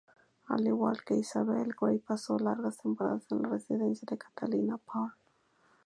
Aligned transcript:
Al 0.47 0.65
igual 0.65 1.03
que 1.03 1.13
Isabel, 1.15 1.75
Grey 1.79 1.99
pasó 1.99 2.39
largas 2.39 2.79
temporadas 2.79 3.21
en 3.29 3.43
la 3.43 3.49
residencia 3.49 4.07
de 4.09 4.17
Catalina 4.17 4.77
Parr. 4.79 5.13